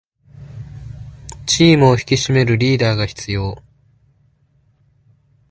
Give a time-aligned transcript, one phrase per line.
[1.45, 3.61] チームを引き締めるリーダーが必要